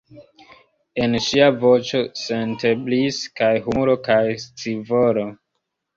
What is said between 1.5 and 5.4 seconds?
voĉo senteblis kaj humuro, kaj scivolo.